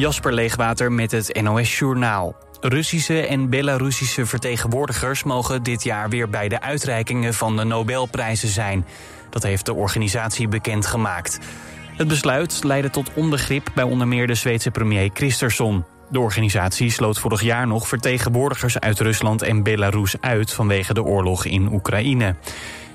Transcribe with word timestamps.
Jasper 0.00 0.32
Leegwater 0.32 0.92
met 0.92 1.10
het 1.10 1.40
NOS 1.42 1.78
Journaal. 1.78 2.36
Russische 2.60 3.26
en 3.26 3.50
Belarussische 3.50 4.26
vertegenwoordigers 4.26 5.22
mogen 5.22 5.62
dit 5.62 5.82
jaar 5.82 6.08
weer 6.08 6.28
bij 6.28 6.48
de 6.48 6.60
uitreikingen 6.60 7.34
van 7.34 7.56
de 7.56 7.64
Nobelprijzen 7.64 8.48
zijn. 8.48 8.86
Dat 9.30 9.42
heeft 9.42 9.66
de 9.66 9.74
organisatie 9.74 10.48
bekendgemaakt. 10.48 11.38
Het 11.96 12.08
besluit 12.08 12.64
leidde 12.64 12.90
tot 12.90 13.10
onbegrip 13.14 13.70
bij 13.74 13.84
onder 13.84 14.08
meer 14.08 14.26
de 14.26 14.34
Zweedse 14.34 14.70
premier 14.70 15.10
Christersson. 15.14 15.84
De 16.10 16.20
organisatie 16.20 16.90
sloot 16.90 17.18
vorig 17.18 17.42
jaar 17.42 17.66
nog 17.66 17.88
vertegenwoordigers 17.88 18.78
uit 18.78 19.00
Rusland 19.00 19.42
en 19.42 19.62
Belarus 19.62 20.20
uit 20.20 20.52
vanwege 20.52 20.94
de 20.94 21.02
oorlog 21.02 21.44
in 21.44 21.72
Oekraïne. 21.72 22.36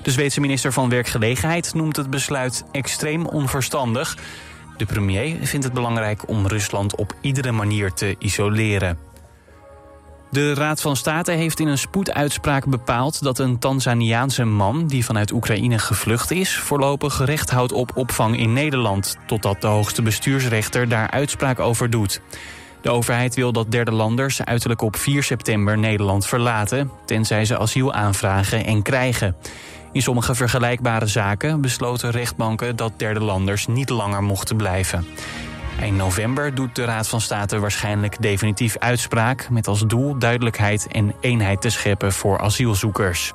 De 0.02 0.12
Zweedse 0.12 0.42
minister 0.42 0.74
van 0.74 0.90
Werkgelegenheid 0.90 1.74
noemt 1.74 1.96
het 1.96 2.10
besluit 2.10 2.64
extreem 2.72 3.26
onverstandig. 3.26 4.18
De 4.78 4.86
premier 4.86 5.38
vindt 5.42 5.66
het 5.66 5.74
belangrijk 5.74 6.28
om 6.30 6.48
Rusland 6.48 6.96
op 6.96 7.16
iedere 7.22 7.52
manier 7.52 7.94
te 7.94 8.16
isoleren. 8.20 8.98
De 10.32 10.54
Raad 10.54 10.82
van 10.82 10.96
State 10.96 11.32
heeft 11.32 11.60
in 11.60 11.68
een 11.68 11.78
spoeduitspraak 11.78 12.66
bepaald 12.66 13.24
dat 13.24 13.40
een 13.40 13.60
Tanzaniaanse 13.60 14.46
man 14.46 14.88
die 14.88 15.06
vanuit 15.06 15.32
Oekraïne 15.32 15.80
gevlucht 15.80 16.32
is, 16.32 16.58
voorlopig 16.58 17.26
recht 17.26 17.50
houdt 17.50 17.72
op 17.72 17.92
opvang 17.96 18.38
in 18.38 18.54
Nederland, 18.54 19.18
totdat 19.28 19.62
de 19.62 19.68
hoogste 19.68 20.02
bestuursrechter 20.02 20.90
daar 20.90 21.12
uitspraak 21.12 21.60
over 21.60 21.90
doet. 21.90 22.22
De 22.82 22.90
overheid 22.90 23.36
wil 23.36 23.52
dat 23.52 23.72
derde 23.72 23.92
landers 23.92 24.44
uiterlijk 24.44 24.82
op 24.82 24.96
4 24.96 25.24
september 25.24 25.78
Nederland 25.78 26.28
verlaten, 26.28 26.92
tenzij 27.06 27.46
ze 27.46 27.58
asiel 27.58 27.94
aanvragen 27.94 28.66
en 28.66 28.82
krijgen. 28.82 29.36
In 29.96 30.02
sommige 30.02 30.36
vergelijkbare 30.36 31.08
zaken 31.08 31.62
besloten 31.62 32.12
rechtbanken 32.12 32.76
dat 32.76 32.92
derde 32.98 33.20
landers 33.20 33.68
niet 33.68 33.90
langer 33.90 34.24
mochten 34.24 34.58
blijven. 34.58 35.06
In 35.82 35.96
november 35.96 36.56
doet 36.56 36.76
de 36.76 36.86
Raad 36.86 37.08
van 37.08 37.22
State 37.22 37.60
waarschijnlijk 37.60 38.22
definitief 38.22 38.78
uitspraak... 38.78 39.50
met 39.50 39.68
als 39.68 39.88
doel 39.88 40.20
duidelijkheid 40.20 40.88
en 40.88 41.16
eenheid 41.20 41.62
te 41.62 41.70
scheppen 41.70 42.14
voor 42.14 42.40
asielzoekers. 42.40 43.34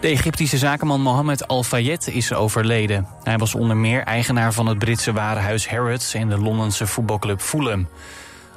De 0.00 0.08
Egyptische 0.08 0.58
zakenman 0.58 1.00
Mohammed 1.00 1.48
Al-Fayed 1.48 2.08
is 2.08 2.32
overleden. 2.32 3.06
Hij 3.22 3.38
was 3.38 3.54
onder 3.54 3.76
meer 3.76 4.02
eigenaar 4.02 4.52
van 4.52 4.66
het 4.66 4.78
Britse 4.78 5.12
warenhuis 5.12 5.68
Harrods... 5.68 6.14
en 6.14 6.28
de 6.28 6.38
Londense 6.38 6.86
voetbalclub 6.86 7.40
Fulham. 7.40 7.88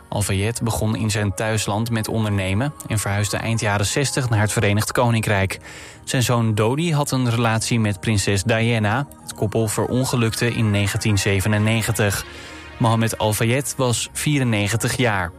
Al-Fayed 0.09 0.61
begon 0.63 0.95
in 0.95 1.11
zijn 1.11 1.33
thuisland 1.33 1.89
met 1.89 2.07
ondernemen... 2.07 2.73
en 2.87 2.99
verhuisde 2.99 3.37
eind 3.37 3.59
jaren 3.59 3.85
60 3.85 4.29
naar 4.29 4.39
het 4.39 4.51
Verenigd 4.51 4.91
Koninkrijk. 4.91 5.59
Zijn 6.03 6.23
zoon 6.23 6.55
Dodi 6.55 6.93
had 6.93 7.11
een 7.11 7.29
relatie 7.29 7.79
met 7.79 7.99
prinses 7.99 8.43
Diana. 8.43 9.07
Het 9.21 9.33
koppel 9.33 9.67
verongelukte 9.67 10.45
in 10.45 10.71
1997. 10.71 12.25
Mohammed 12.77 13.17
Al-Fayed 13.17 13.73
was 13.77 14.09
94 14.13 14.97
jaar. 14.97 15.31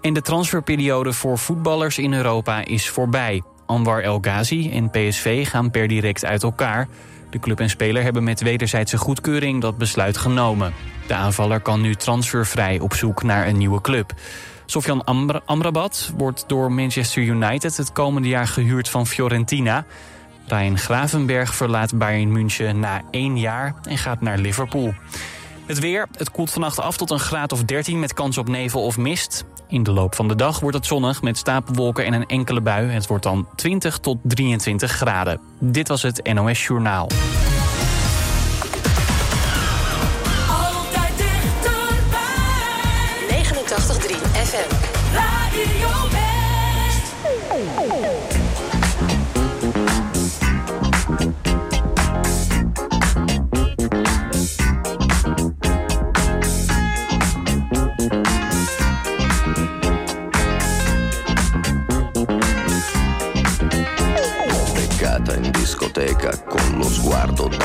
En 0.00 0.12
de 0.12 0.22
transferperiode 0.22 1.12
voor 1.12 1.38
voetballers 1.38 1.98
in 1.98 2.12
Europa 2.12 2.64
is 2.64 2.88
voorbij. 2.88 3.42
Anwar 3.66 4.02
El 4.02 4.18
Ghazi 4.20 4.70
en 4.70 4.90
PSV 4.90 5.48
gaan 5.48 5.70
per 5.70 5.88
direct 5.88 6.24
uit 6.24 6.42
elkaar... 6.42 6.88
De 7.34 7.40
club 7.40 7.60
en 7.60 7.70
speler 7.70 8.02
hebben 8.02 8.24
met 8.24 8.40
wederzijdse 8.40 8.98
goedkeuring 8.98 9.60
dat 9.60 9.78
besluit 9.78 10.16
genomen. 10.16 10.72
De 11.06 11.14
aanvaller 11.14 11.60
kan 11.60 11.80
nu 11.80 11.94
transfervrij 11.94 12.80
op 12.80 12.94
zoek 12.94 13.22
naar 13.22 13.46
een 13.46 13.58
nieuwe 13.58 13.80
club. 13.80 14.12
Sofjan 14.66 15.04
Amrabat 15.44 16.12
wordt 16.16 16.44
door 16.46 16.72
Manchester 16.72 17.22
United 17.22 17.76
het 17.76 17.92
komende 17.92 18.28
jaar 18.28 18.46
gehuurd 18.46 18.88
van 18.88 19.06
Fiorentina. 19.06 19.84
Ryan 20.46 20.78
Gravenberg 20.78 21.54
verlaat 21.54 21.98
Bayern 21.98 22.32
München 22.32 22.80
na 22.80 23.02
één 23.10 23.38
jaar 23.38 23.74
en 23.82 23.98
gaat 23.98 24.20
naar 24.20 24.38
Liverpool. 24.38 24.94
Het 25.66 25.78
weer, 25.78 26.08
het 26.16 26.30
koelt 26.30 26.50
vannacht 26.50 26.80
af 26.80 26.96
tot 26.96 27.10
een 27.10 27.18
graad 27.18 27.52
of 27.52 27.64
13 27.64 28.00
met 28.00 28.14
kans 28.14 28.38
op 28.38 28.48
nevel 28.48 28.82
of 28.82 28.96
mist. 28.96 29.44
In 29.68 29.82
de 29.82 29.92
loop 29.92 30.14
van 30.14 30.28
de 30.28 30.34
dag 30.34 30.60
wordt 30.60 30.76
het 30.76 30.86
zonnig 30.86 31.22
met 31.22 31.38
stapelwolken 31.38 32.04
en 32.04 32.12
een 32.12 32.26
enkele 32.26 32.60
bui. 32.60 32.88
Het 32.88 33.06
wordt 33.06 33.22
dan 33.22 33.48
20 33.56 33.98
tot 33.98 34.18
23 34.22 34.90
graden. 34.90 35.40
Dit 35.58 35.88
was 35.88 36.02
het 36.02 36.32
NOS 36.32 36.66
Journaal. 36.66 37.08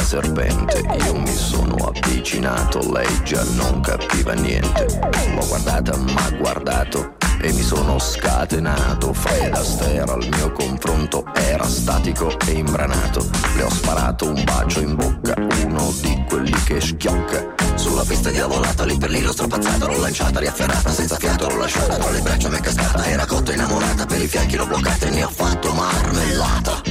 Serpente. 0.10 0.80
Io 1.06 1.20
mi 1.20 1.32
sono 1.32 1.76
avvicinato, 1.76 2.80
lei 2.92 3.22
già 3.24 3.44
non 3.54 3.80
capiva 3.80 4.34
niente. 4.34 4.88
L'ho 5.36 5.46
guardata, 5.46 5.96
ma 5.98 6.32
guardato 6.32 7.19
e 7.42 7.54
mi 7.54 7.62
sono 7.62 8.00
scatenato. 8.00 9.14
Fred 9.14 9.54
Astaire 9.54 10.12
al 10.12 10.28
mio 10.30 10.52
confronto 10.52 11.24
era 11.34 11.66
statico 11.66 12.38
e 12.48 12.52
imbranato. 12.52 13.28
Le 13.56 13.64
ho 13.64 13.70
sparato 13.70 14.28
un 14.30 14.44
bacio 14.44 14.80
in 14.82 14.96
bocca, 14.96 15.36
uno 15.64 15.94
di 16.02 16.24
quelli 16.28 16.52
che 16.64 16.82
schiocca. 16.82 17.56
Sulla 17.76 18.04
pista 18.04 18.30
diavolata, 18.30 18.84
lì 18.84 18.98
per 18.98 19.10
lì 19.10 19.22
l'ho 19.22 19.32
strappazzata, 19.32 19.86
l'ho 19.88 20.00
lanciata, 20.00 20.40
riafferrata, 20.40 20.92
senza 20.92 21.16
fiato 21.16 21.48
l'ho 21.48 21.58
lasciata, 21.58 21.96
tra 21.96 22.10
le 22.10 22.20
braccia 22.20 22.50
mi 22.50 22.58
è 22.58 22.60
cascata, 22.60 23.06
era 23.06 23.26
cotta 23.26 23.54
innamorata, 23.54 24.06
per 24.06 24.22
i 24.22 24.28
fianchi 24.28 24.58
l'ho 24.58 24.68
bloccata 24.68 25.06
e 25.06 25.10
ne 25.12 25.24
ho 25.24 25.30
fatto 25.30 25.72
marmellata. 25.74 26.82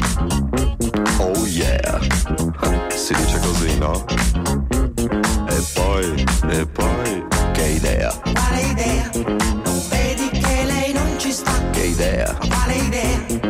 Oh 1.19 1.47
yeah, 1.47 1.99
si 2.95 3.13
dice 3.15 3.39
così, 3.41 3.79
no? 3.79 4.05
E 5.49 5.65
poi, 5.75 6.25
e 6.49 6.67
poi, 6.67 7.27
che 7.53 7.65
idea, 7.65 8.11
Quale 8.23 8.61
idea? 8.61 9.98
Idea, 11.89 12.37
Quale 12.39 12.77
idea? 12.77 13.48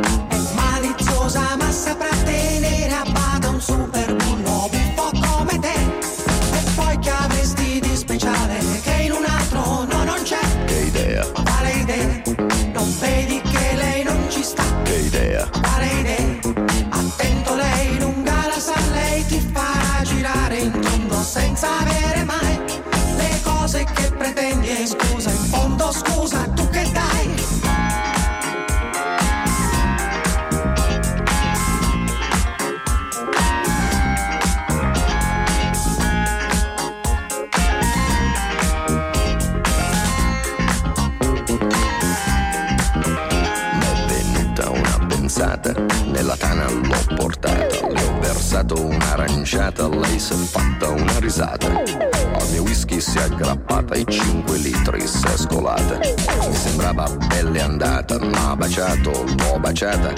Belle 57.58 57.62
andata, 57.62 58.18
ma 58.18 58.56
baciato, 58.56 59.10
l'ho 59.10 59.58
baciata. 59.58 60.12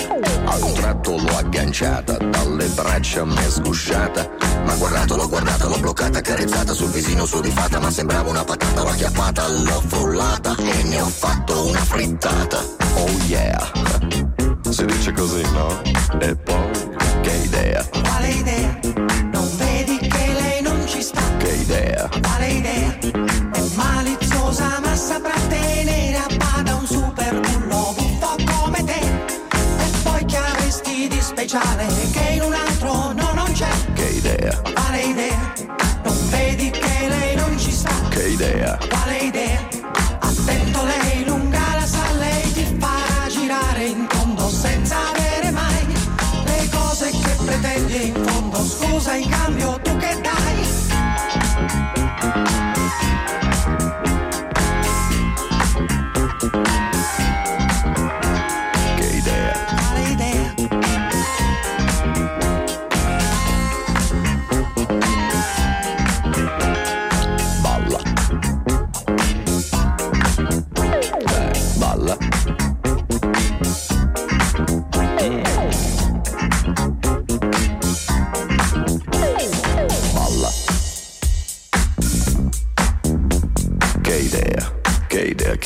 A 0.44 0.56
un 0.56 0.72
tratto 0.74 1.16
l'ho 1.16 1.36
agganciata, 1.36 2.16
dalle 2.18 2.66
braccia 2.66 3.24
mi 3.24 3.36
è 3.36 3.48
sgusciata. 3.48 4.28
Ma 4.64 4.74
guardato, 4.74 5.16
l'ho 5.16 5.28
guardata, 5.28 5.66
l'ho 5.66 5.78
bloccata, 5.78 6.20
carezzata 6.20 6.72
sul 6.72 6.90
visino 6.90 7.24
su 7.24 7.40
di 7.40 7.50
fatta, 7.50 7.78
ma 7.78 7.90
sembrava 7.90 8.28
una 8.28 8.44
patata, 8.44 8.82
l'ho 8.82 8.90
acchiappata, 8.90 9.48
l'ho 9.48 9.82
frullata 9.86 10.54
e 10.56 10.82
ne 10.84 11.00
ho 11.00 11.06
fatto 11.06 11.66
una 11.66 11.80
frittata. 11.80 12.58
Oh 12.94 13.10
yeah, 13.26 13.70
si 14.68 14.84
dice 14.84 15.12
così, 15.12 15.42
no? 15.52 15.80
E 16.18 16.36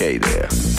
che 0.04 0.10
idea, 0.10 0.73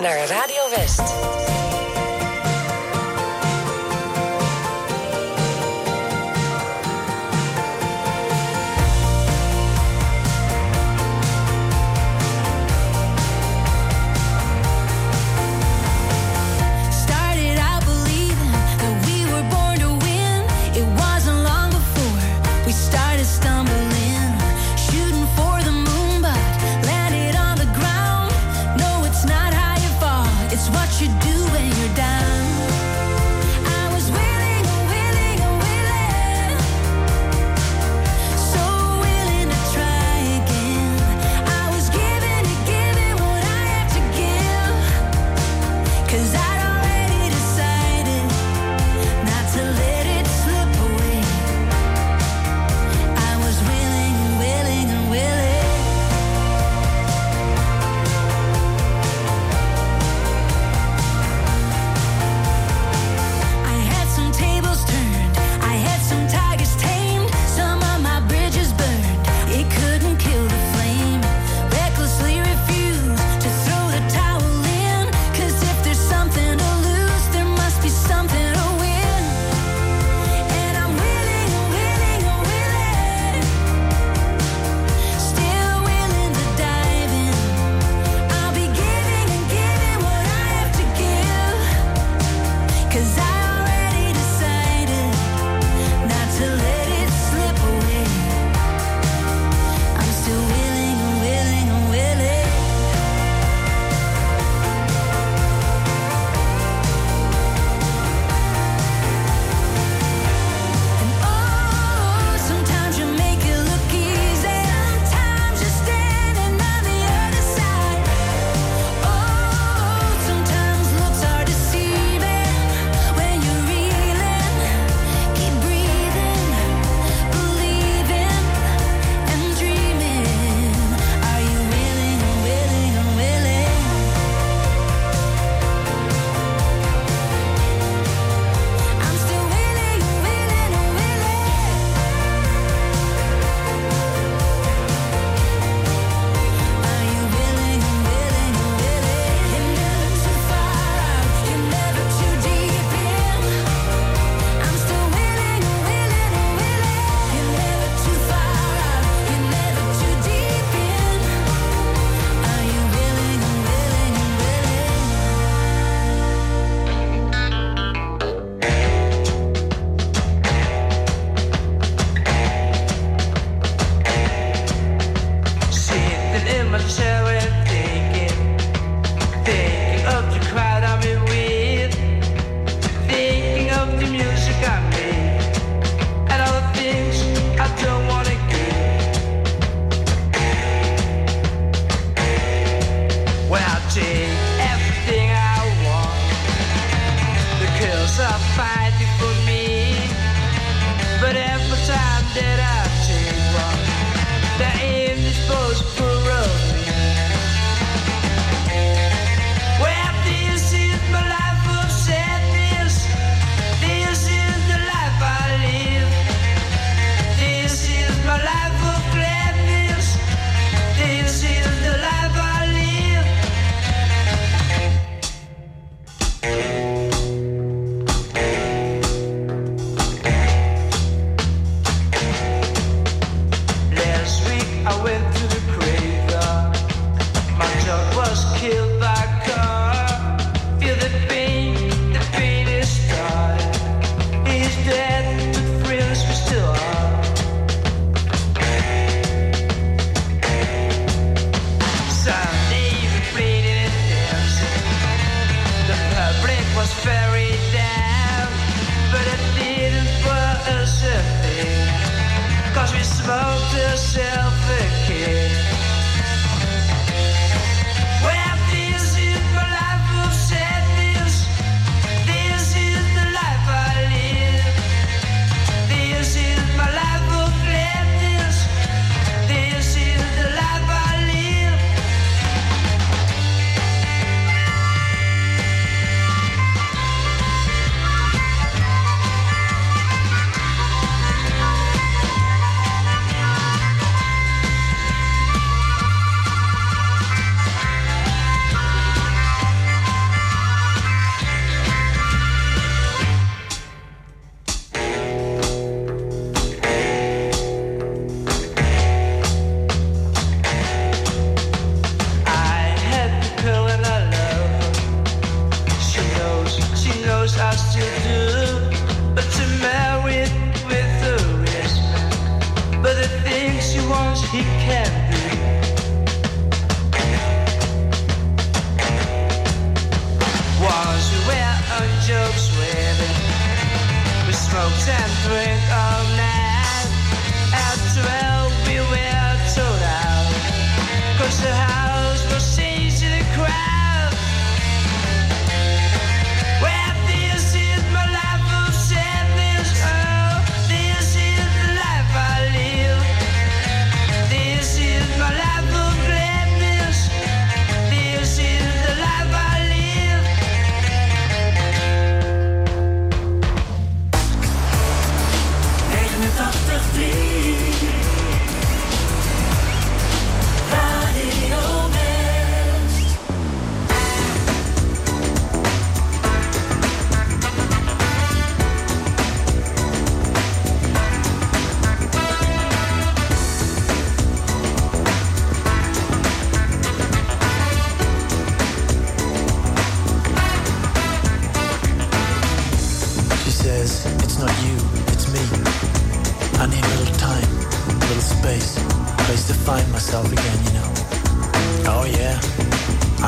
naar 0.00 0.26
Radio 0.26 0.76
West. 0.76 1.33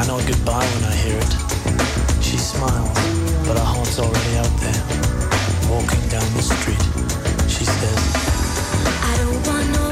know 0.07 0.19
goodbye 0.25 0.65
when 0.65 0.85
I 0.85 0.95
hear 0.95 1.19
it. 1.19 1.33
She 2.23 2.37
smiles, 2.39 2.95
but 3.47 3.59
her 3.59 3.65
heart's 3.65 3.99
already 3.99 4.37
out 4.37 4.55
there. 4.63 4.83
Walking 5.69 6.07
down 6.09 6.27
the 6.35 6.43
street, 6.43 6.85
she 7.51 7.65
says, 7.65 8.01
I 9.03 9.17
don't 9.19 9.47
want 9.47 9.67
no 9.73 9.86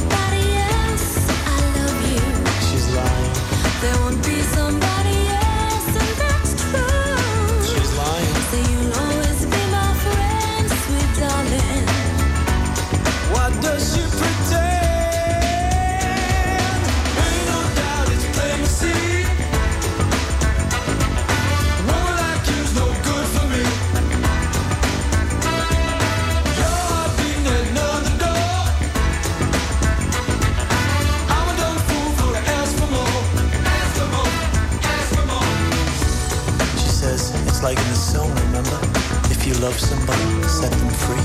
love 39.64 39.80
somebody, 39.80 40.42
set 40.46 40.70
them 40.70 40.90
free. 40.90 41.24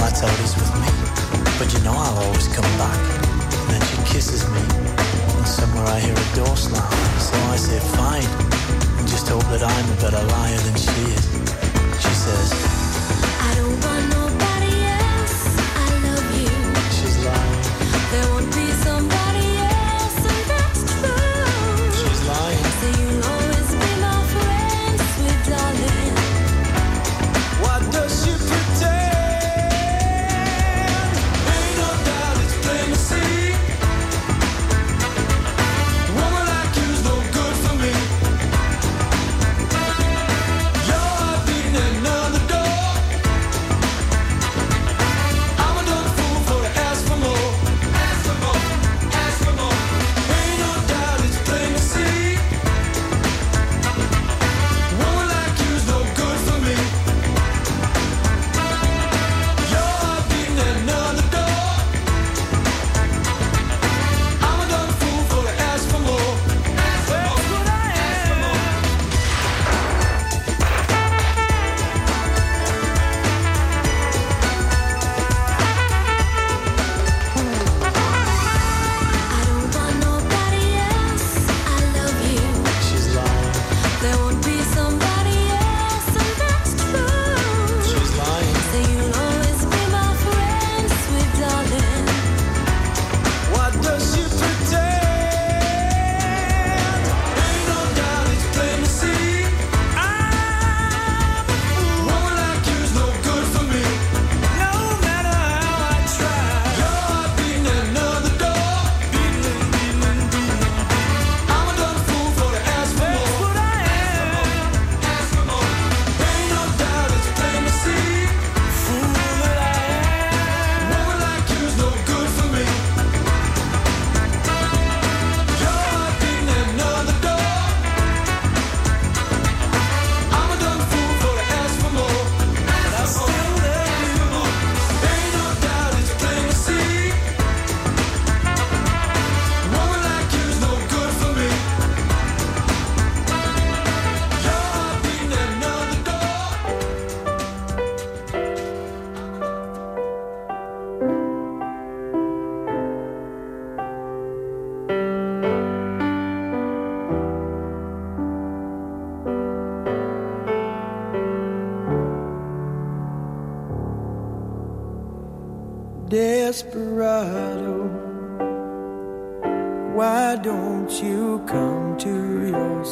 That's 0.00 0.22
always 0.22 0.52
with 0.56 0.72
me. 0.80 0.88
But 1.58 1.68
you 1.74 1.80
know 1.84 1.92
I'll 1.92 2.18
always 2.24 2.48
come 2.48 2.70
back. 2.80 3.00
And 3.60 3.68
then 3.68 3.82
she 3.82 3.96
kisses 4.14 4.48
me. 4.48 4.64
And 5.36 5.46
somewhere 5.46 5.84
I 5.84 6.00
hear 6.00 6.14
a 6.14 6.28
door 6.34 6.56
slam. 6.56 6.90
So 7.20 7.36
I 7.52 7.56
say, 7.56 7.80
fine. 8.00 8.30
And 8.96 9.06
just 9.06 9.28
hope 9.28 9.44
that 9.52 9.62
I'm 9.62 9.88
a 9.92 9.96
better 10.00 10.24
liar 10.32 10.60
than 10.64 10.76
she 10.84 10.96
is. 11.12 11.24
She 12.00 12.14
says, 12.24 12.48
I 13.48 13.50
don't 13.58 13.78
want 13.84 14.04
no 14.14 14.23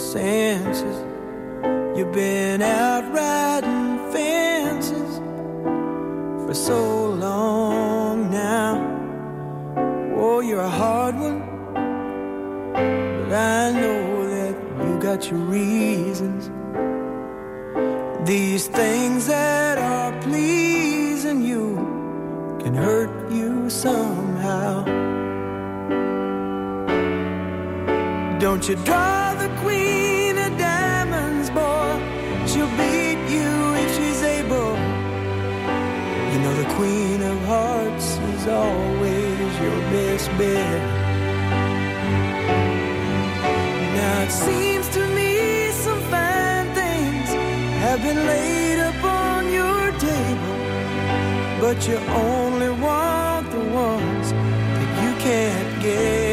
senses? 0.03 1.05
You've 1.97 2.13
been 2.13 2.63
out 2.63 3.05
riding 3.13 4.13
fences 4.13 5.19
for 6.47 6.55
so 6.55 7.11
long 7.11 8.31
now. 8.31 8.75
Oh, 10.17 10.41
you're 10.41 10.61
a 10.61 10.69
hard 10.69 11.15
one, 11.15 11.41
but 12.73 13.33
I 13.33 13.73
know 13.73 14.29
that 14.35 14.55
you 14.87 14.99
got 15.01 15.31
your 15.31 15.41
reasons. 15.41 16.51
These 18.27 18.69
things 18.69 19.27
that 19.27 19.79
are 19.79 20.13
pleasing 20.23 21.43
you 21.43 21.77
can 22.63 22.75
hurt 22.75 23.31
you 23.31 23.69
somehow. 23.69 24.85
Don't 28.39 28.69
you 28.69 28.77
the 28.77 29.32
queen 29.63 30.37
of 30.39 30.53
diamonds, 30.59 31.49
boy? 31.51 31.91
She'll 32.51 32.75
beat 32.81 33.21
you 33.35 33.51
if 33.83 33.89
she's 33.97 34.23
able. 34.39 34.75
You 36.33 36.39
know 36.43 36.55
the 36.63 36.69
queen 36.79 37.23
of 37.23 37.39
hearts 37.45 38.09
is 38.35 38.47
always 38.49 39.51
your 39.65 39.79
best 39.95 40.29
bet. 40.39 40.83
Now 43.99 44.23
it 44.27 44.33
seems 44.47 44.89
to 44.97 45.03
me 45.19 45.71
some 45.85 46.01
fine 46.13 46.69
things 46.81 47.29
have 47.85 48.01
been 48.03 48.21
laid 48.33 48.79
upon 48.93 49.53
your 49.59 49.83
table, 50.11 50.57
but 51.61 51.77
you 51.89 51.97
only 52.29 52.71
want 52.87 53.51
the 53.51 53.65
ones 53.87 54.27
that 54.77 54.91
you 55.03 55.13
can't 55.27 55.83
get. 55.83 56.32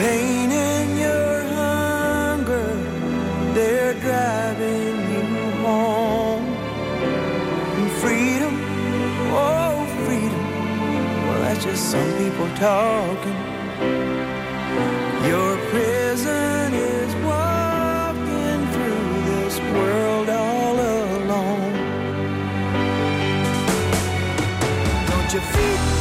Pain 0.00 0.50
and 0.50 0.98
your 0.98 1.42
hunger, 1.60 2.68
they're 3.52 3.96
driving 4.06 4.96
you 5.12 5.24
home. 5.66 6.46
And 7.78 7.90
freedom, 8.02 8.54
oh, 9.44 9.76
freedom, 10.06 10.44
well, 11.26 11.40
that's 11.42 11.62
just 11.64 11.90
some 11.94 12.10
people 12.22 12.48
talking. 12.56 13.40
Your 15.32 15.52
prison 15.70 16.72
is 16.72 17.12
walking 17.32 18.60
through 18.72 19.08
this 19.30 19.54
world 19.74 20.28
all 20.30 20.76
alone. 21.20 21.74
Don't 25.10 25.30
your 25.34 25.46
feet 25.52 25.99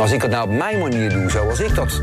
Als 0.00 0.12
ik 0.12 0.22
het 0.22 0.30
nou 0.30 0.44
op 0.48 0.54
mijn 0.56 0.78
manier 0.78 1.10
doe, 1.10 1.30
zoals 1.30 1.60
ik 1.60 1.74
dat, 1.74 2.02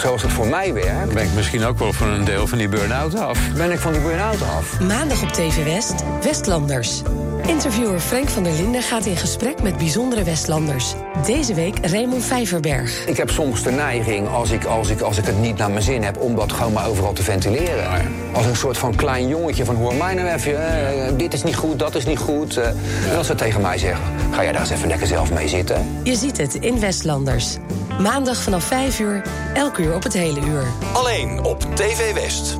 zoals 0.00 0.22
het 0.22 0.32
voor 0.32 0.46
mij 0.46 0.72
werkt, 0.72 1.14
Ben 1.14 1.22
ik 1.22 1.32
misschien 1.34 1.64
ook 1.64 1.78
wel 1.78 1.92
van 1.92 2.08
een 2.08 2.24
deel 2.24 2.46
van 2.46 2.58
die 2.58 2.68
burn-out 2.68 3.18
af. 3.18 3.38
ben 3.56 3.70
ik 3.70 3.78
van 3.78 3.92
die 3.92 4.00
burn-out 4.00 4.42
af. 4.42 4.80
Maandag 4.80 5.22
op 5.22 5.28
TV 5.28 5.64
West, 5.64 5.94
Westlanders. 6.22 7.02
Interviewer 7.46 8.00
Frank 8.00 8.28
van 8.28 8.42
der 8.42 8.52
Linden 8.52 8.82
gaat 8.82 9.06
in 9.06 9.16
gesprek 9.16 9.62
met 9.62 9.76
bijzondere 9.76 10.22
Westlanders. 10.22 10.94
Deze 11.26 11.54
week 11.54 11.86
Raymond 11.86 12.24
Vijverberg. 12.24 13.06
Ik 13.06 13.16
heb 13.16 13.30
soms 13.30 13.62
de 13.62 13.70
neiging, 13.70 14.28
als 14.28 14.50
ik, 14.50 14.64
als, 14.64 14.88
ik, 14.88 15.00
als 15.00 15.18
ik 15.18 15.24
het 15.24 15.40
niet 15.40 15.56
naar 15.56 15.70
mijn 15.70 15.82
zin 15.82 16.02
heb, 16.02 16.16
om 16.20 16.34
dat 16.34 16.52
gewoon 16.52 16.72
maar 16.72 16.86
overal 16.88 17.12
te 17.12 17.22
ventileren. 17.22 18.12
Als 18.32 18.46
een 18.46 18.56
soort 18.56 18.78
van 18.78 18.94
klein 18.94 19.28
jongetje 19.28 19.64
van 19.64 19.76
hoor 19.76 19.94
mij 19.94 20.14
nou 20.14 20.28
even, 20.28 20.68
eh, 20.68 21.12
dit 21.16 21.32
is 21.34 21.42
niet 21.42 21.56
goed, 21.56 21.78
dat 21.78 21.94
is 21.94 22.06
niet 22.06 22.18
goed. 22.18 22.56
eh. 22.56 22.68
En 23.10 23.16
als 23.16 23.26
ze 23.26 23.34
tegen 23.34 23.60
mij 23.60 23.78
zeggen, 23.78 24.04
ga 24.38 24.44
jij 24.44 24.52
daar 24.52 24.62
eens 24.62 24.70
even 24.70 24.88
lekker 24.88 25.06
zelf 25.06 25.32
mee 25.32 25.48
zitten. 25.48 26.00
Je 26.02 26.14
ziet 26.14 26.36
het 26.36 26.54
in 26.54 26.80
Westlanders. 26.80 27.56
Maandag 28.00 28.42
vanaf 28.42 28.64
5 28.64 28.98
uur, 28.98 29.22
elk 29.54 29.78
uur 29.78 29.94
op 29.94 30.02
het 30.02 30.12
hele 30.12 30.40
uur. 30.40 30.64
Alleen 30.92 31.44
op 31.44 31.60
TV 31.74 32.14
West. 32.14 32.58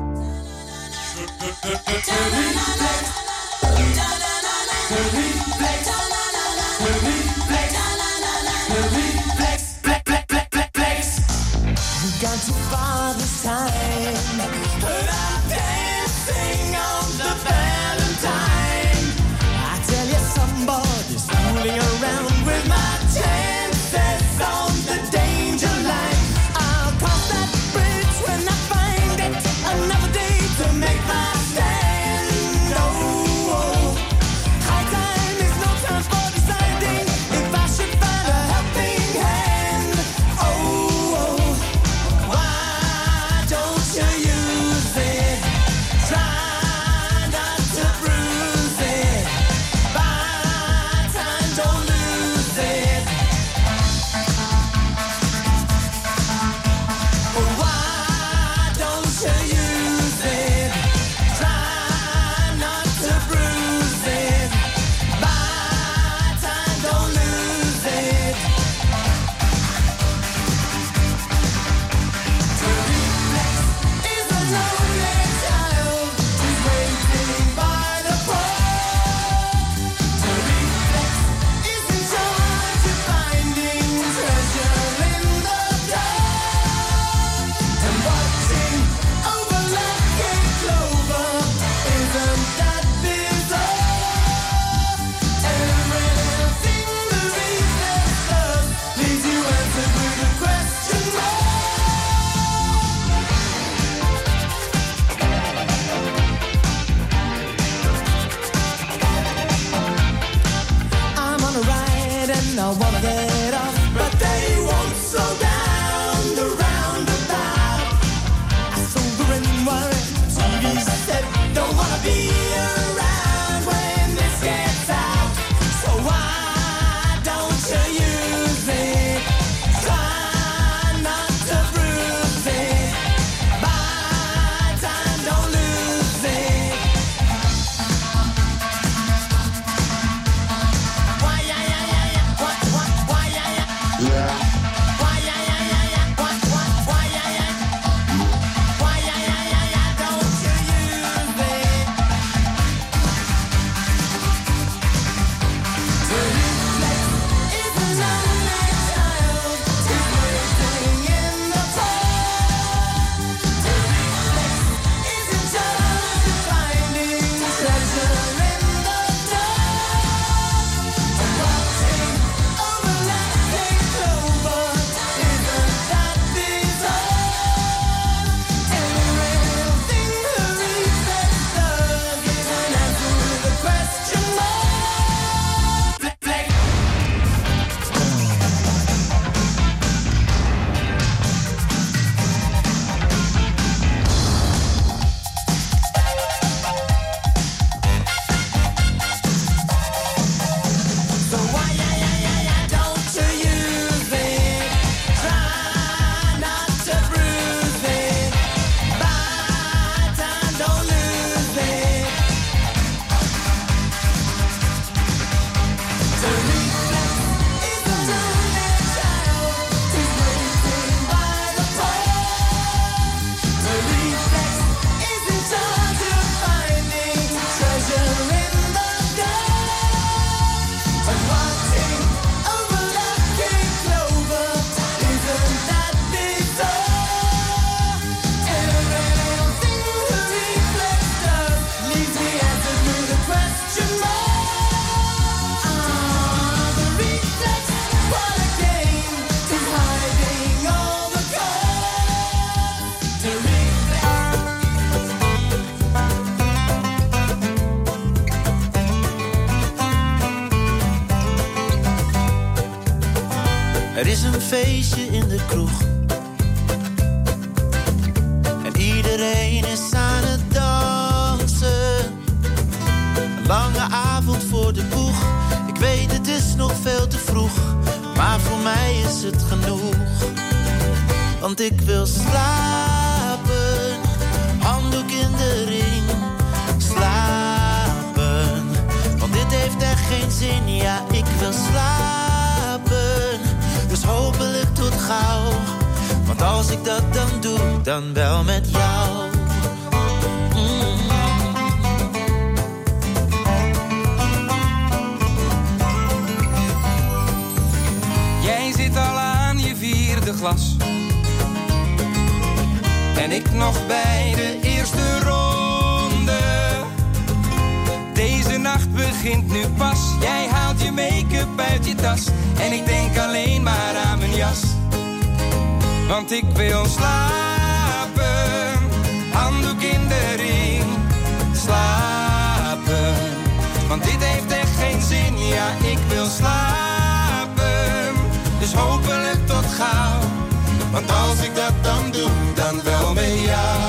Wel 343.49 343.88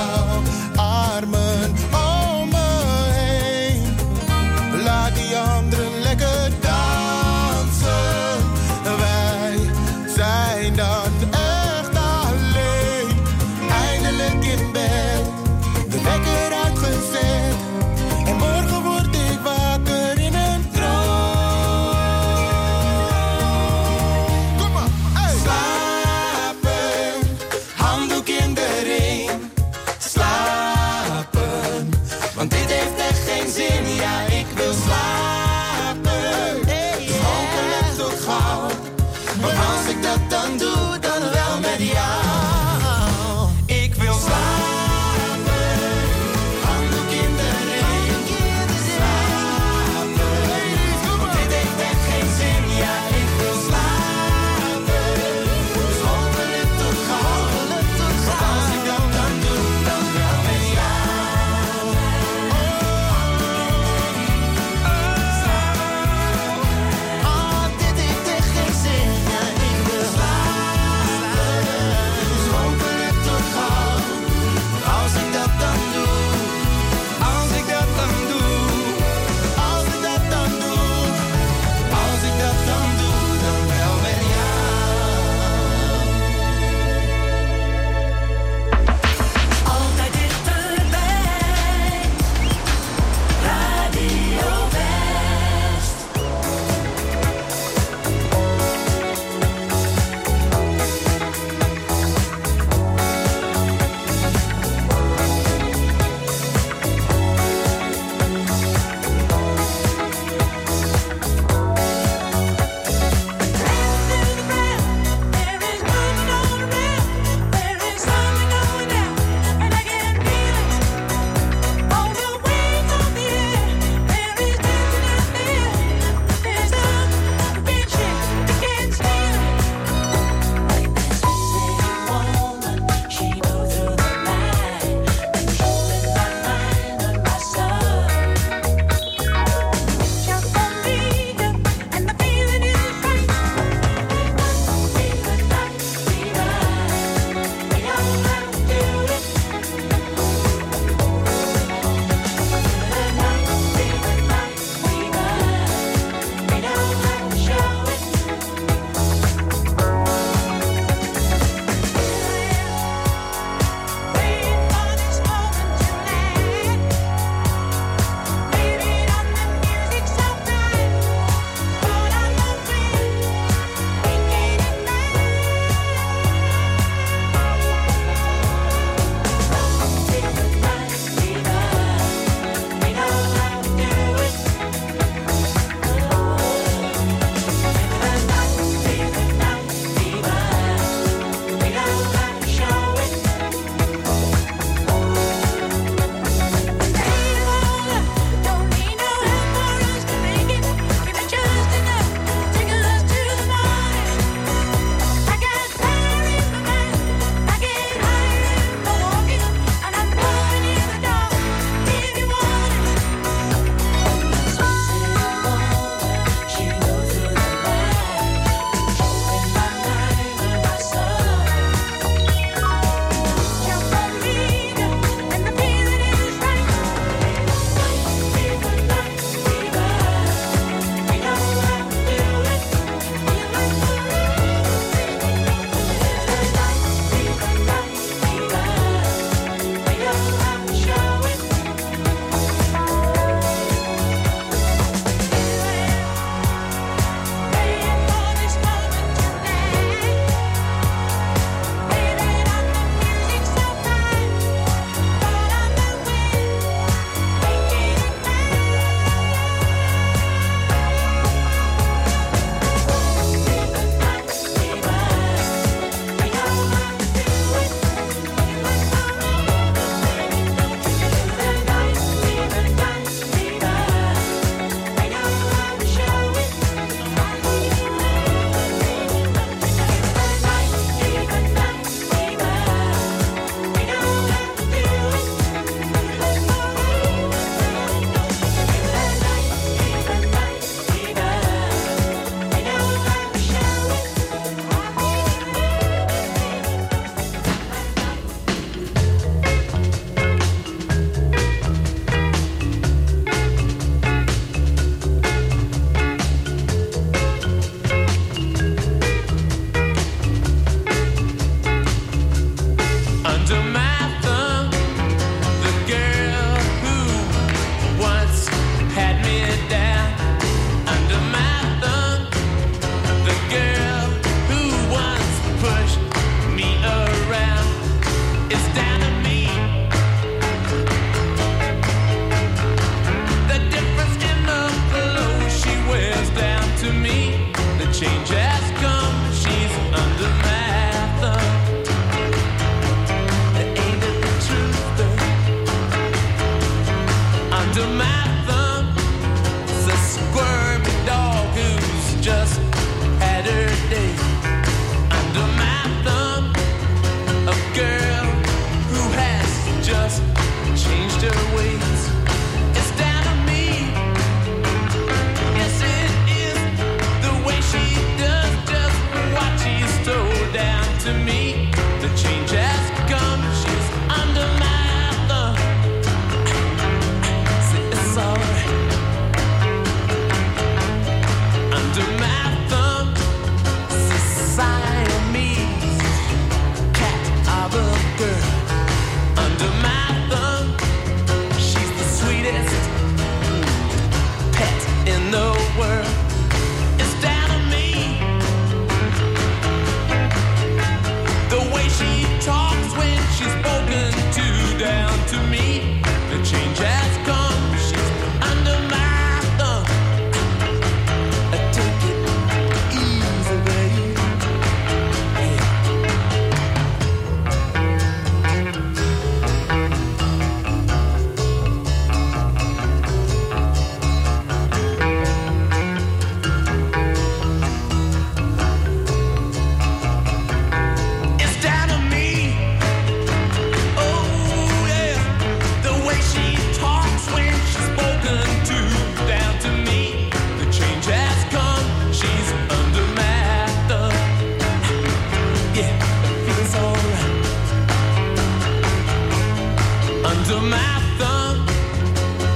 under 450.51 450.67
my 450.67 450.99
thumb. 451.17 451.65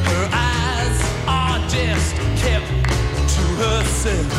Her 0.04 0.30
eyes 0.32 0.98
are 1.28 1.60
just 1.70 2.16
kept 2.42 2.68
to 3.36 3.42
herself. 3.62 4.35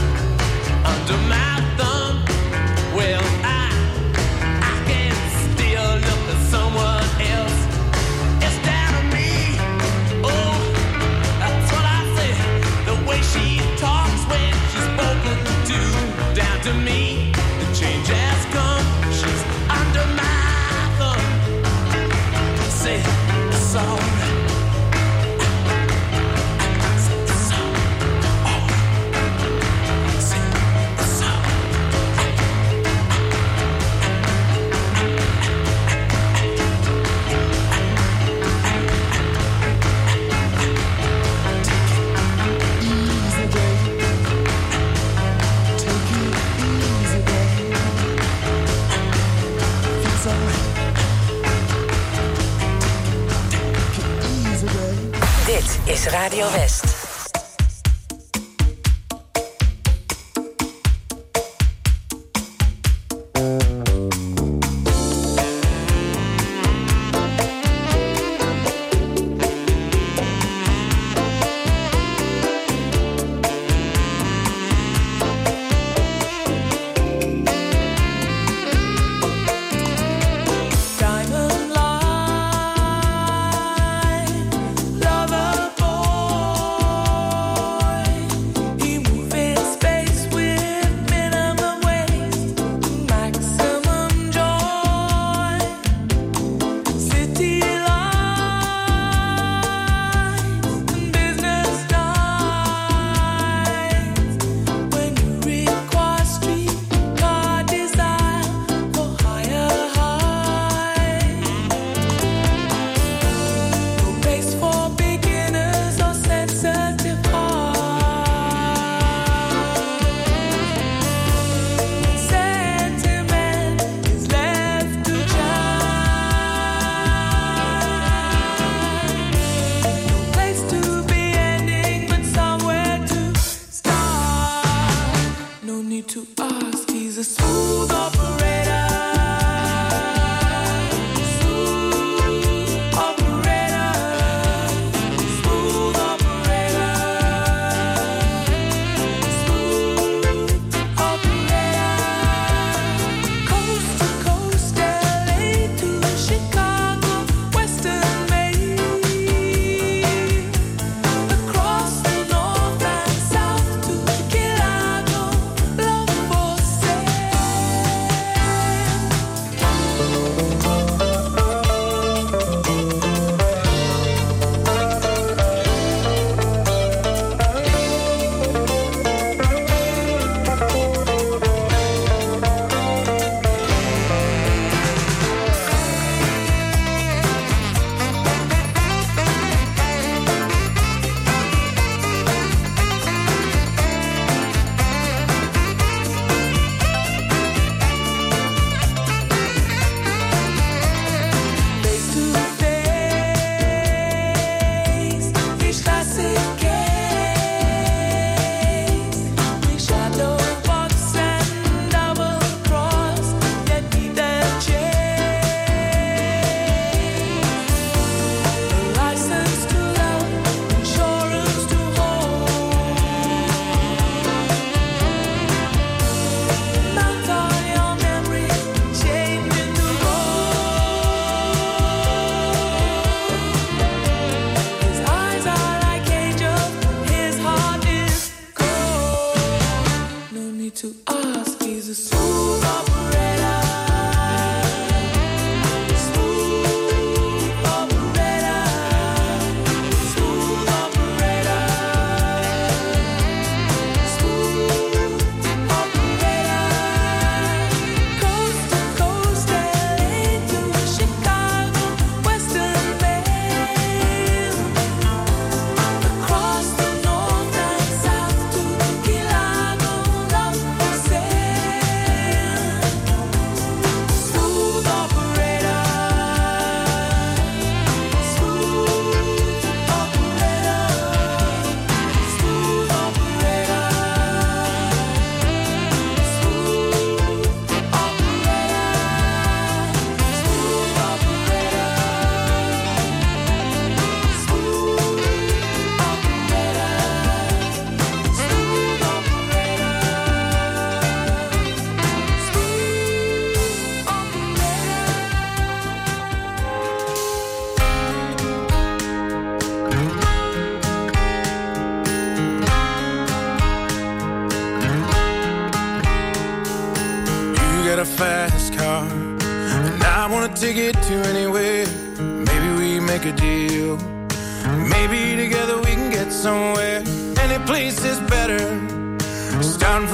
eu 56.39 56.47
West. 56.49 56.86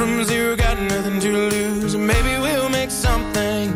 From 0.02 0.24
zero, 0.24 0.56
got 0.56 0.76
nothing 0.80 1.20
to 1.20 1.30
lose. 1.30 1.94
Maybe 1.96 2.32
we'll 2.42 2.68
make 2.68 2.90
something. 2.90 3.70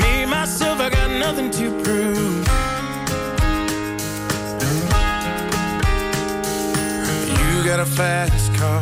Me, 0.00 0.26
myself, 0.26 0.80
I 0.80 0.90
got 0.90 1.08
nothing 1.24 1.52
to 1.52 1.66
prove. 1.84 2.38
You 7.38 7.64
got 7.64 7.78
a 7.78 7.86
fast 7.86 8.52
car. 8.58 8.80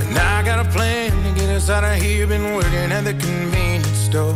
And 0.00 0.16
I 0.16 0.44
got 0.44 0.64
a 0.64 0.68
plan 0.70 1.10
to 1.24 1.40
get 1.40 1.48
us 1.48 1.68
out 1.68 1.82
of 1.82 2.00
here. 2.00 2.28
Been 2.28 2.54
working 2.54 2.92
at 2.96 3.02
the 3.02 3.14
convenience 3.14 3.88
store. 4.08 4.34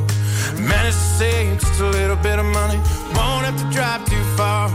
Managed 0.58 0.98
to 0.98 1.08
save 1.20 1.60
just 1.60 1.80
a 1.80 1.90
little 1.90 2.16
bit 2.16 2.40
of 2.40 2.46
money. 2.46 2.78
Won't 3.14 3.44
have 3.46 3.56
to 3.62 3.68
drive 3.70 4.04
too 4.06 4.24
far. 4.36 4.68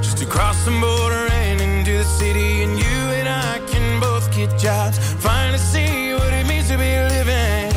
Just 0.00 0.18
to 0.18 0.26
cross 0.26 0.64
the 0.64 0.70
border 0.70 1.26
and 1.42 1.60
into 1.60 1.98
the 1.98 2.04
city. 2.04 2.62
And 2.62 2.78
you 2.78 2.98
and 3.18 3.28
I 3.28 3.58
can 3.66 4.00
both 4.00 4.32
get 4.32 4.56
jobs. 4.56 4.98
Finally 5.14 5.58
see 5.58 6.11
to 6.72 6.78
be 6.78 6.92
living. 7.14 7.70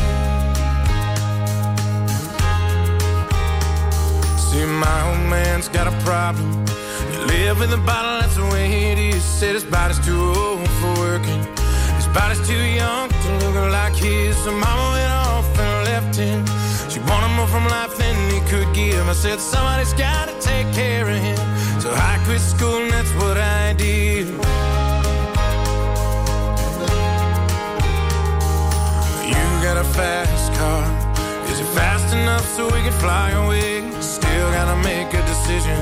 See, 4.37 4.65
my 4.65 4.99
old 5.09 5.23
man's 5.29 5.67
got 5.67 5.87
a 5.87 5.95
problem. 6.05 6.65
He 7.11 7.17
live 7.35 7.61
in 7.61 7.69
the 7.69 7.81
bottle, 7.89 8.21
that's 8.21 8.35
the 8.35 8.45
way 8.53 8.91
it 8.91 8.97
is. 8.97 9.23
Said 9.23 9.53
his 9.55 9.65
body's 9.65 9.99
too 10.05 10.21
old 10.43 10.69
for 10.79 10.93
working. 11.05 11.41
His 11.99 12.07
body's 12.17 12.41
too 12.47 12.63
young 12.81 13.09
to 13.09 13.29
look 13.43 13.71
like 13.71 13.95
his. 13.95 14.37
So 14.43 14.51
mama 14.51 14.85
went 14.95 15.13
off 15.27 15.47
and 15.59 15.75
left 15.91 16.15
him. 16.15 16.45
She 16.89 16.99
wanted 16.99 17.35
more 17.35 17.47
from 17.47 17.65
life 17.67 17.97
than 17.97 18.15
he 18.31 18.39
could 18.49 18.69
give. 18.73 19.07
I 19.09 19.13
said, 19.13 19.39
somebody's 19.39 19.93
gotta 19.93 20.33
take 20.39 20.67
care 20.73 21.07
of 21.09 21.17
him. 21.17 21.43
So 21.81 21.89
I 21.91 22.21
quit 22.25 22.39
school 22.39 22.77
and 22.83 22.91
that's 22.91 23.13
what 23.21 23.37
I 23.37 23.73
did. 23.73 24.54
Got 29.75 29.85
a 29.85 29.89
fast 29.89 30.53
car. 30.53 30.85
Is 31.51 31.59
it 31.59 31.67
fast 31.75 32.13
enough 32.15 32.45
so 32.55 32.65
we 32.65 32.81
can 32.87 32.93
fly 32.93 33.31
away? 33.31 33.83
Still 33.99 34.47
gotta 34.51 34.77
make 34.83 35.11
a 35.13 35.21
decision. 35.27 35.79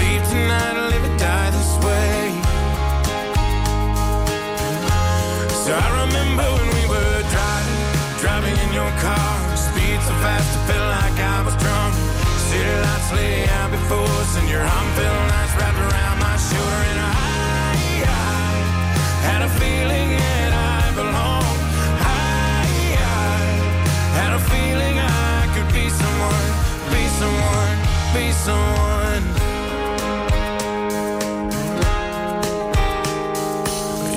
Leave 0.00 0.22
tonight 0.26 0.74
or 0.74 0.88
live 0.90 1.04
or 1.10 1.16
die 1.16 1.50
this 1.56 1.72
way. 1.86 2.18
So 5.62 5.70
I 5.86 5.88
remember 6.02 6.46
when 6.56 6.68
we 6.78 6.84
were 6.90 7.18
driving, 7.34 7.82
driving 8.22 8.56
in 8.64 8.70
your 8.74 8.92
car. 8.98 9.34
Speed 9.54 9.98
so 10.02 10.14
fast, 10.24 10.50
I 10.58 10.60
felt 10.66 10.88
like 10.98 11.18
I 11.34 11.38
was 11.46 11.56
drunk. 11.62 11.94
City 12.50 12.74
lights 12.86 13.12
lay 13.12 13.46
out 13.58 13.70
before 13.70 14.10
us, 14.22 14.36
and 14.38 14.48
your 14.50 14.62
arm 14.62 14.88
felt 14.98 15.20
nice 15.30 15.52
wrapped 15.58 15.78
around 15.78 16.18
my 16.26 16.36
shoulder. 16.48 16.80
And 16.90 16.98
I, 16.98 17.14
I 18.02 18.52
had 19.28 19.40
a 19.46 19.50
feeling 19.60 20.10
that 20.18 20.55
had 24.16 24.32
a 24.32 24.42
feeling 24.52 24.96
I 24.98 25.44
could 25.54 25.70
be 25.76 25.86
someone, 26.00 26.48
be 26.88 27.04
someone, 27.20 27.76
be 28.16 28.26
someone. 28.46 29.24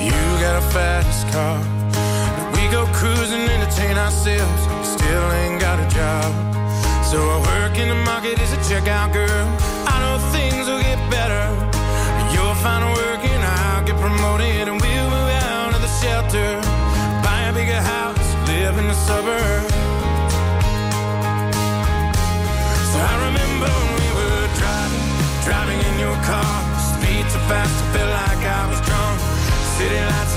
You 0.07 0.21
got 0.45 0.55
a 0.63 0.65
fast 0.75 1.27
car. 1.33 1.59
We 2.55 2.63
go 2.71 2.85
cruising, 2.99 3.45
entertain 3.55 3.97
ourselves. 3.97 4.61
Still 4.87 5.25
ain't 5.41 5.59
got 5.59 5.77
a 5.85 5.87
job. 5.99 6.31
So 7.03 7.17
I 7.35 7.37
work 7.51 7.77
in 7.77 7.89
the 7.89 7.99
market 8.11 8.39
as 8.39 8.53
a 8.53 8.61
checkout 8.69 9.11
girl. 9.11 9.47
I 9.93 9.98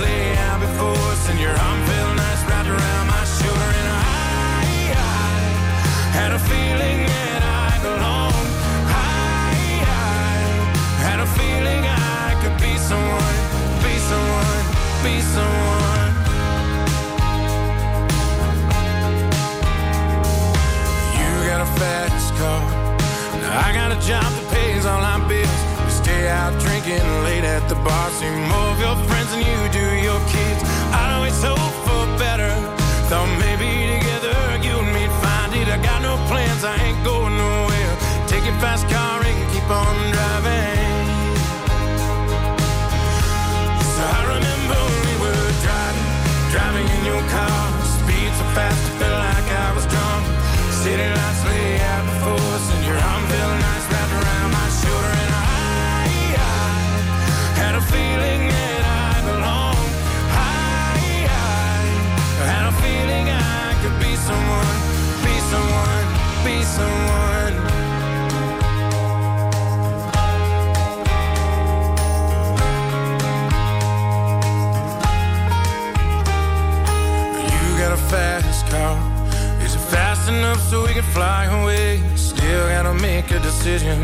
lay 0.00 0.36
out 0.36 0.60
before 0.60 0.96
us, 1.12 1.28
and 1.30 1.38
your 1.38 1.50
arm 1.50 1.80
felt 1.86 2.16
nice 2.16 2.42
wrapped 2.48 2.68
around 2.68 3.06
my 3.06 3.24
shoulder. 3.24 3.70
And 3.80 3.88
I, 3.88 4.02
had 6.18 6.32
a 6.32 6.38
feeling 6.38 7.06
that 7.06 7.42
I. 7.42 7.62
I, 8.84 9.54
had 11.06 11.20
a 11.20 11.26
feeling 11.26 11.82
I 11.84 12.38
could 12.42 12.56
be 12.60 12.76
someone, 12.78 13.36
be 13.84 13.94
someone, 14.10 14.64
be 15.04 15.20
someone. 15.34 16.12
You 21.18 21.30
got 21.50 21.60
a 21.60 21.70
fast 21.80 22.34
car. 22.38 22.62
I 23.64 23.72
got 23.74 23.90
a 23.92 24.00
job 24.06 24.22
that 24.24 24.46
pays 24.54 24.86
all 24.86 25.02
our 25.02 25.28
bills. 25.28 25.41
Out 26.32 26.58
drinking 26.60 27.04
late 27.28 27.44
at 27.44 27.68
the 27.68 27.74
bar. 27.84 28.08
See 28.16 28.32
more 28.48 28.68
of 28.72 28.80
your 28.80 28.96
friends 29.04 29.28
than 29.32 29.44
you 29.44 29.60
do 29.68 29.86
your 30.00 30.20
kids. 30.32 30.60
I 30.96 31.16
always 31.16 31.36
hope 31.44 31.76
for 31.84 32.02
better. 32.16 32.48
Thought 33.08 33.28
maybe 33.44 33.68
together 33.92 34.32
you 34.64 34.72
and 34.80 34.90
me'd 34.96 35.12
find 35.20 35.52
it. 35.60 35.68
I 35.68 35.76
got 35.84 36.00
no 36.00 36.16
plans, 36.32 36.64
I 36.64 36.74
ain't 36.86 37.04
going 37.04 37.36
nowhere. 37.36 37.94
Take 38.32 38.44
your 38.48 38.56
fast 38.64 38.88
car 38.88 39.20
and 39.20 39.52
keep 39.52 39.68
on 39.68 40.11
enough 80.52 80.68
so 80.68 80.82
we 80.82 80.92
can 80.92 81.02
fly 81.02 81.44
away? 81.44 82.02
Still 82.14 82.68
gotta 82.68 82.94
make 82.94 83.30
a 83.30 83.38
decision. 83.40 83.98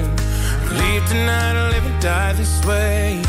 Leave 0.78 1.06
tonight 1.08 1.56
or 1.56 1.70
live 1.70 1.86
and 1.86 2.02
die 2.02 2.32
this 2.32 2.64
way. 2.64 3.20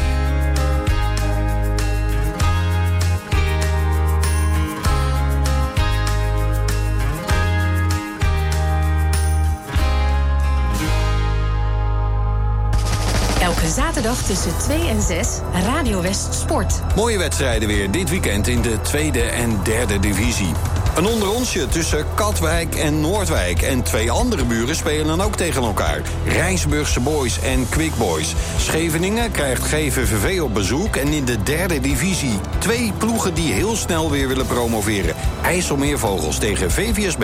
Elke 13.41 13.67
zaterdag 13.67 14.17
tussen 14.17 14.51
2 14.57 14.87
en 14.87 15.01
6 15.01 15.27
Radio 15.65 16.01
West 16.01 16.33
Sport. 16.33 16.81
Mooie 16.95 17.17
wedstrijden 17.17 17.67
weer 17.67 17.91
dit 17.91 18.09
weekend 18.09 18.47
in 18.47 18.61
de 18.61 18.81
tweede 18.81 19.21
en 19.21 19.63
derde 19.63 19.99
divisie. 19.99 20.68
Een 20.99 21.05
onderonsje 21.05 21.67
tussen 21.67 22.05
Katwijk 22.15 22.75
en 22.75 23.01
Noordwijk. 23.01 23.61
En 23.61 23.83
twee 23.83 24.11
andere 24.11 24.45
buren 24.45 24.75
spelen 24.75 25.07
dan 25.07 25.21
ook 25.21 25.35
tegen 25.35 25.63
elkaar. 25.63 26.01
Rijnsburgse 26.25 26.99
Boys 26.99 27.39
en 27.41 27.69
Quick 27.69 27.95
Boys. 27.95 28.33
Scheveningen 28.57 29.31
krijgt 29.31 29.63
GVVV 29.63 30.41
op 30.41 30.53
bezoek. 30.53 30.95
En 30.95 31.07
in 31.07 31.25
de 31.25 31.43
derde 31.43 31.79
divisie 31.79 32.39
twee 32.57 32.93
ploegen 32.97 33.33
die 33.33 33.53
heel 33.53 33.75
snel 33.75 34.11
weer 34.11 34.27
willen 34.27 34.47
promoveren. 34.47 35.15
IJsselmeervogels 35.43 36.37
tegen 36.37 36.71
VVSB. 36.71 37.23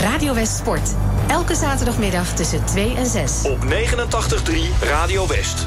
Radio 0.00 0.34
West 0.34 0.56
Sport. 0.56 0.90
Elke 1.28 1.54
zaterdagmiddag 1.54 2.34
tussen 2.34 2.64
2 2.64 2.94
en 2.96 3.06
6. 3.06 3.42
Op 3.42 3.64
89.3 3.64 3.70
Radio 4.80 5.26
West. 5.26 5.66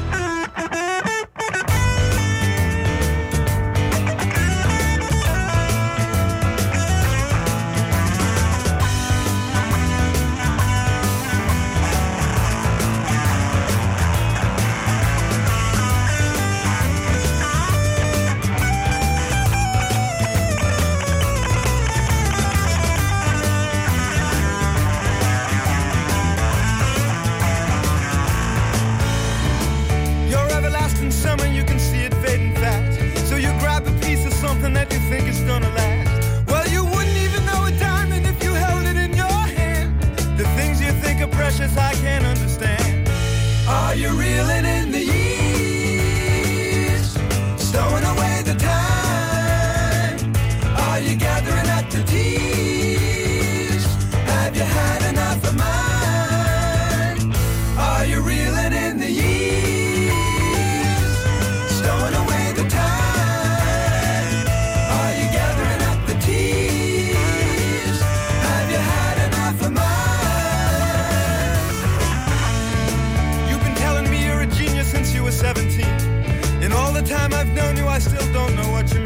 the 77.02 77.08
time 77.08 77.34
I've 77.34 77.52
known 77.54 77.76
you, 77.76 77.86
I 77.86 77.98
still 77.98 78.32
don't 78.32 78.54
know 78.56 78.70
what 78.70 78.92
you 78.92 79.00
mean. 79.00 79.05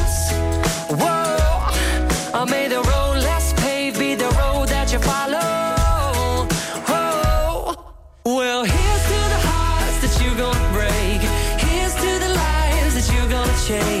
Change. 13.71 14.00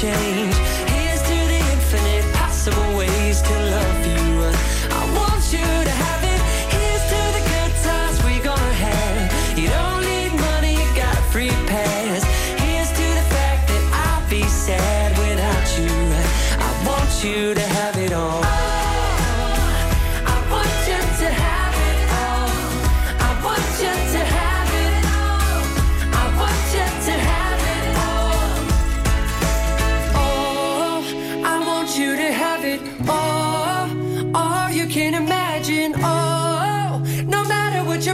Change. 0.00 0.59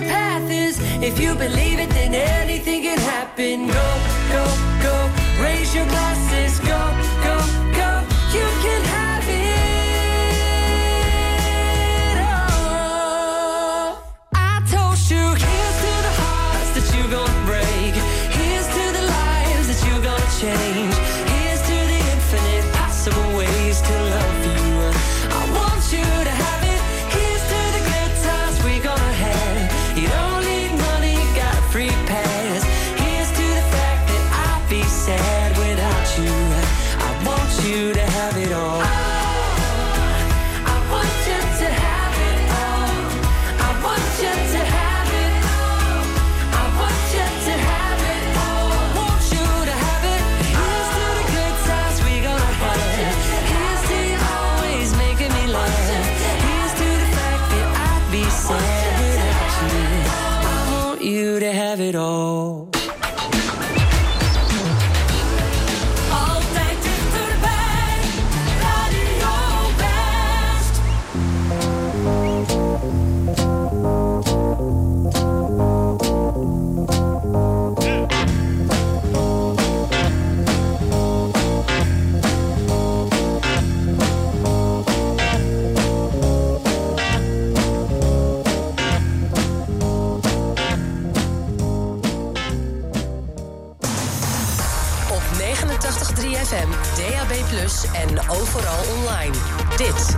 Your 0.00 0.10
path 0.10 0.50
is, 0.50 0.78
if 1.02 1.18
you 1.18 1.34
believe 1.34 1.78
it, 1.78 1.88
then 1.90 2.14
anything 2.14 2.82
can 2.82 2.98
happen. 2.98 3.66
Go, 3.66 3.88
go, 4.34 4.44
go. 4.82 5.10
Raise 5.42 5.74
your 5.74 5.86
glasses. 5.86 6.58
Go, 6.60 6.82
go, 7.24 7.36
go. 7.72 7.90
You 8.36 8.46
can 8.62 8.84
have 8.84 9.05